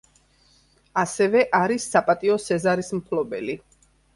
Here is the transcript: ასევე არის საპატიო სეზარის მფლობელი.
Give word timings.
ასევე 1.01 1.45
არის 1.59 1.87
საპატიო 1.91 2.41
სეზარის 2.47 2.91
მფლობელი. 3.03 3.61